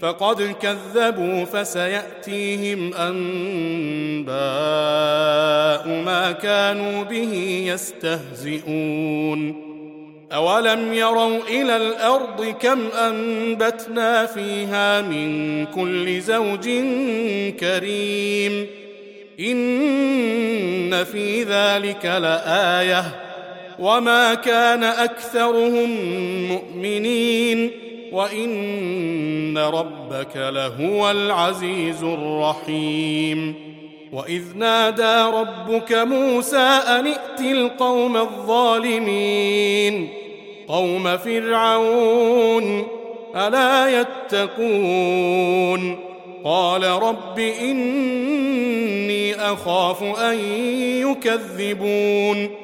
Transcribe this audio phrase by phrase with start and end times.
[0.00, 4.34] فقد كذبوا فسيأتيهم أنباء
[5.88, 9.64] ما كانوا به يستهزئون.
[10.32, 16.70] أولم يروا إلى الأرض كم أنبتنا فيها من كل زوج
[17.60, 18.66] كريم.
[19.40, 23.04] إن في ذلك لآية.
[23.78, 25.90] وما كان أكثرهم
[26.48, 27.83] مؤمنين.
[28.14, 33.54] وان ربك لهو العزيز الرحيم
[34.12, 40.08] واذ نادى ربك موسى ان ائت القوم الظالمين
[40.68, 42.86] قوم فرعون
[43.36, 44.00] الا
[44.32, 45.98] يتقون
[46.44, 50.38] قال رب اني اخاف ان
[51.10, 52.63] يكذبون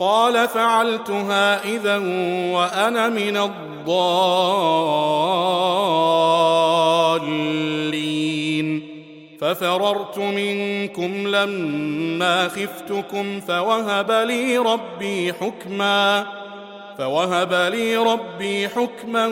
[0.00, 1.96] قال فعلتها إذا
[2.52, 3.60] وأنا من الضالين.
[9.40, 16.26] ففررت منكم لما خفتكم فوهب لي ربي حكما
[16.98, 19.26] فوهب لي ربي حكما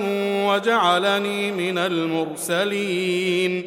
[0.46, 3.66] وجعلني من المرسلين.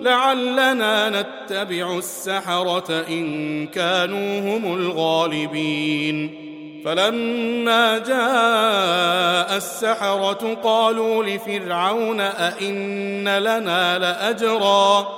[0.00, 6.48] لعلنا نتبع السحرة إن كانوا هم الغالبين.
[6.84, 15.08] فلما جاء السحرة قالوا لفرعون أئن لنا لأجرا؟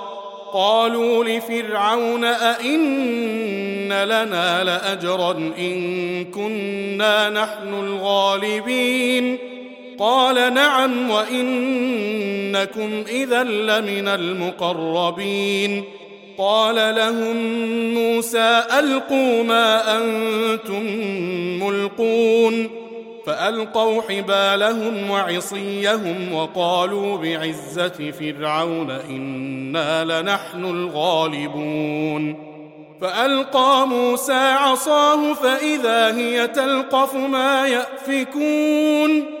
[0.53, 9.37] قالوا لفرعون أئن لنا لأجرا إن كنا نحن الغالبين.
[10.01, 15.83] قال نعم وإنكم إذا لمن المقربين.
[16.37, 17.35] قال لهم
[17.93, 20.83] موسى ألقوا ما أنتم
[21.63, 22.69] ملقون.
[23.25, 32.51] فألقوا حبالهم وعصيهم وقالوا بعزة فرعون إنا لنحن الغالبون.
[33.01, 39.40] فألقى موسى عصاه فإذا هي تلقف ما يأفكون.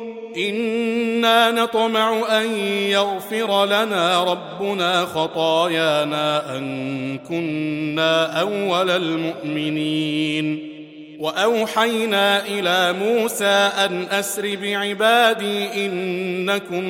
[0.37, 10.71] أنا نطمع ان يغفر لنا ربنا خطايانا ان كنا اول المؤمنين
[11.19, 16.83] واوحينا إلى موسى ان اسر بعبادي انكم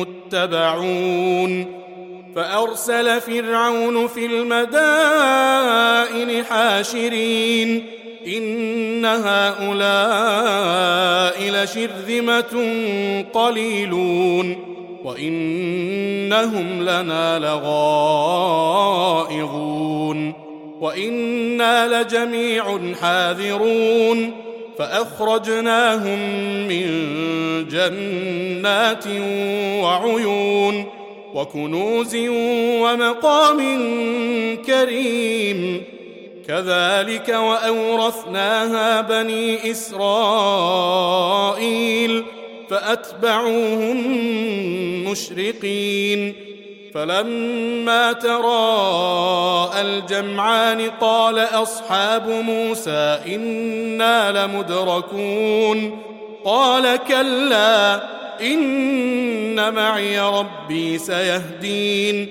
[0.00, 1.78] متبعون
[2.34, 5.64] فارسل فرعون في المدائن
[6.44, 9.50] حاشرين ان هؤلاء
[11.50, 12.64] لشرذمه
[13.32, 14.56] قليلون
[15.04, 18.48] وانهم لنا لغائظون
[20.80, 24.32] وأنا لجميع حاذرون
[24.78, 26.18] فاخرجناهم
[26.68, 26.88] من
[27.68, 29.04] جنات
[29.82, 30.84] وعيون
[31.34, 32.16] وكنوز
[32.82, 33.58] ومقام
[34.66, 35.82] كريم
[36.48, 40.04] كذلك وأورثناها بني إسرائيل
[42.70, 43.96] فأتبعوهم
[45.10, 46.34] مشرقين.
[46.94, 56.02] فلما تراءى الجمعان قال أصحاب موسى إنا لمدركون.
[56.44, 58.02] قال كلا
[58.40, 62.30] إن معي ربي سيهدين.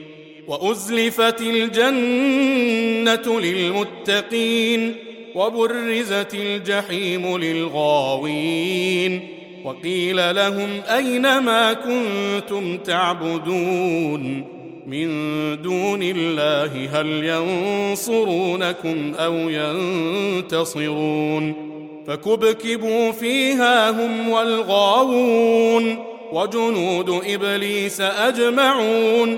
[0.47, 4.95] وأزلفت الجنة للمتقين
[5.35, 9.27] وبرزت الجحيم للغاوين
[9.63, 14.43] وقيل لهم أين ما كنتم تعبدون
[14.87, 15.07] من
[15.61, 19.33] دون الله هل ينصرونكم أو
[20.39, 21.53] ينتصرون
[22.07, 29.37] فكبكبوا فيها هم والغاوون وجنود إبليس أجمعون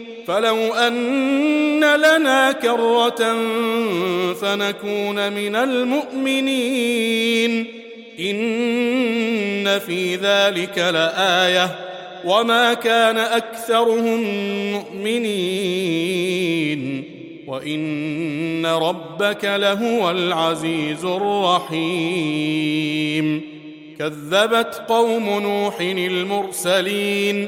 [0.31, 3.35] فلو أن لنا كرة
[4.33, 7.65] فنكون من المؤمنين.
[8.19, 11.75] إن في ذلك لآية.
[12.25, 14.23] وما كان أكثرهم
[14.71, 15.21] مؤمنين.
[17.47, 23.41] وإن ربك لهو العزيز الرحيم.
[23.99, 27.47] كذبت قوم نوح المرسلين.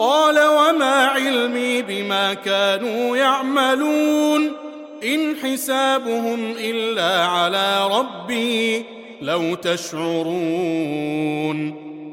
[0.00, 4.52] قال وما علمي بما كانوا يعملون
[5.04, 8.84] إن حسابهم إلا على ربي
[9.22, 10.40] لو تشعرون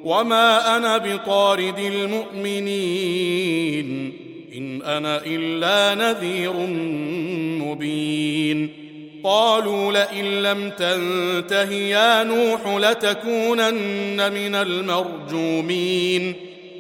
[0.04, 3.08] وما أنا بطارد المؤمنين
[4.58, 6.54] إن أنا إلا نذير
[7.64, 8.70] مبين
[9.24, 16.47] قالوا لئن لم تنته يا نوح لتكونن من المرجومين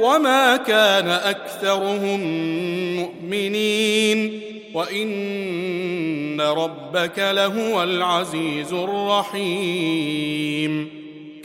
[0.00, 2.20] وما كان اكثرهم
[2.96, 4.40] مؤمنين
[4.74, 10.22] وان ربك لهو العزيز الرحيم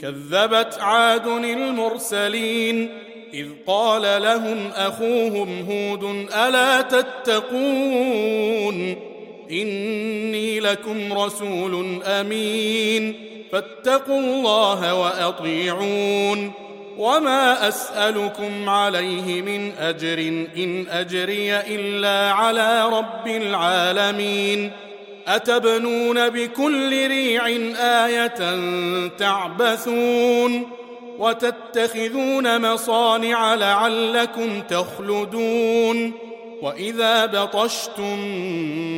[0.00, 2.88] كذبت عاد المرسلين
[3.34, 6.04] اذ قال لهم اخوهم هود
[6.46, 7.88] الا تتقون
[9.50, 13.14] اني لكم رسول امين
[13.52, 16.52] فاتقوا الله واطيعون
[16.98, 20.18] وما اسالكم عليه من اجر
[20.56, 24.72] ان اجري الا على رب العالمين
[25.28, 28.26] اتبنون بكل ريع إيه
[29.18, 30.66] تعبثون
[31.18, 36.12] وتتخذون مصانع لعلكم تخلدون
[36.62, 38.16] واذا بطشتم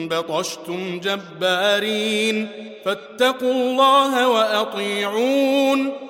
[0.09, 2.49] بطشتم جبارين
[2.85, 6.10] فاتقوا الله واطيعون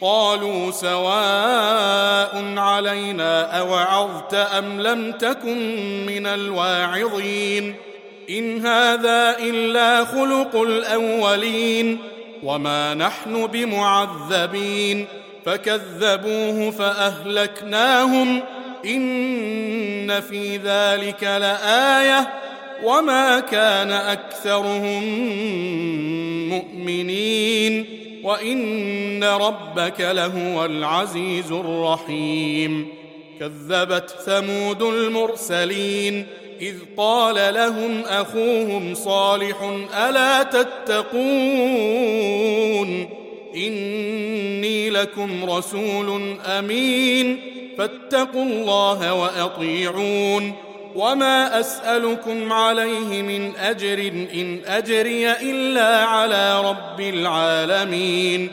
[0.00, 5.58] قالوا سواء علينا أوعظت أم لم تكن
[6.06, 7.74] من الواعظين
[8.30, 11.98] إن هذا إلا خلق الأولين
[12.42, 15.06] وما نحن بمعذبين
[15.46, 18.42] فكذبوه فأهلكناهم
[18.84, 22.28] إن في ذلك لآية
[22.84, 25.04] وما كان أكثرهم
[26.48, 27.95] مؤمنين
[28.26, 32.88] وإن ربك لهو العزيز الرحيم.
[33.40, 36.26] كذبت ثمود المرسلين
[36.60, 41.08] إذ قال لهم أخوهم صالح ألا تتقون؟
[43.56, 47.40] إني لكم رسول أمين
[47.78, 50.52] فاتقوا الله وأطيعون.
[50.96, 53.98] وما اسالكم عليه من اجر
[54.34, 58.50] ان اجري الا على رب العالمين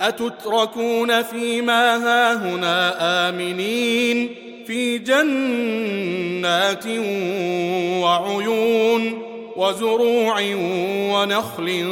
[0.00, 4.34] اتتركون فيما هاهنا امنين
[4.66, 6.86] في جنات
[8.02, 9.22] وعيون
[9.56, 10.40] وزروع
[11.12, 11.86] ونخل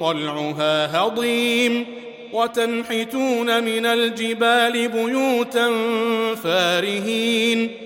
[0.00, 1.86] طلعها هضيم
[2.32, 5.70] وتنحتون من الجبال بيوتا
[6.44, 7.85] فارهين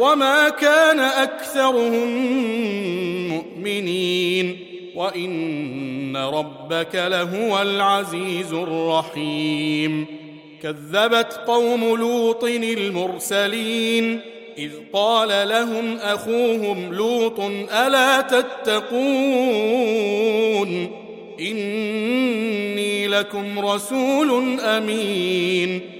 [0.00, 2.08] وما كان اكثرهم
[3.28, 4.56] مؤمنين
[4.94, 10.06] وان ربك لهو العزيز الرحيم
[10.62, 14.20] كذبت قوم لوط المرسلين
[14.58, 19.00] اذ قال لهم اخوهم لوط الا تتقون
[21.40, 25.99] اني لكم رسول امين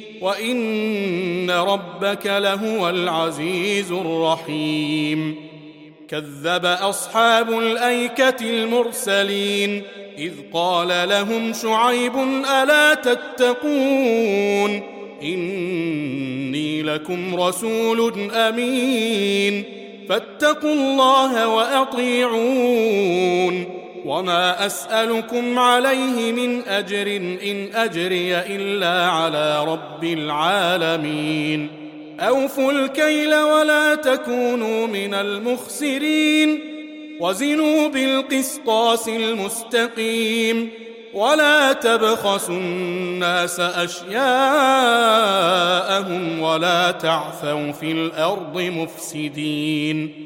[0.21, 5.35] وان ربك لهو العزيز الرحيم
[6.07, 9.83] كذب اصحاب الايكه المرسلين
[10.17, 12.15] اذ قال لهم شعيب
[12.61, 14.81] الا تتقون
[15.23, 19.63] اني لكم رسول امين
[20.09, 23.01] فاتقوا الله واطيعون
[24.05, 31.69] وما اسالكم عليه من اجر ان اجري الا على رب العالمين
[32.19, 36.59] أوفوا الكيل ولا تكونوا من المخسرين
[37.19, 40.69] وزنوا بالقسطاس المستقيم
[41.13, 44.21] ولا تبخسوا الناس أشياءهم
[46.41, 50.25] ولا تعثوا في الأرض مفسدين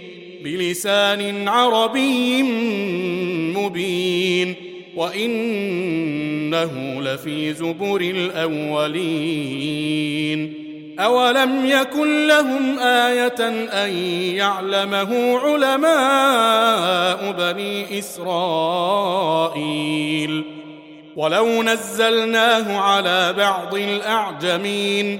[0.43, 2.43] بلسان عربي
[3.53, 4.55] مبين
[4.95, 9.41] وإنه لفي زبر الأولين.
[10.99, 13.49] أولم يكن لهم آية
[13.85, 13.93] أن
[14.35, 19.41] يعلمه علماء بني إسرائيل؟
[21.15, 25.19] ولو نزلناه على بعض الاعجمين